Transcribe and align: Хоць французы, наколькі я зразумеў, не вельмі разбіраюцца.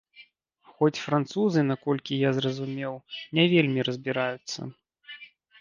Хоць 0.77 1.01
французы, 1.07 1.59
наколькі 1.71 2.13
я 2.21 2.29
зразумеў, 2.39 2.93
не 3.39 3.45
вельмі 3.55 3.79
разбіраюцца. 3.89 4.59